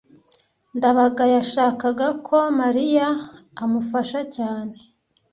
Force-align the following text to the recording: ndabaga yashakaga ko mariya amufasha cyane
ndabaga 0.77 1.23
yashakaga 1.35 2.07
ko 2.27 2.37
mariya 2.59 3.07
amufasha 3.63 4.19
cyane 4.35 4.75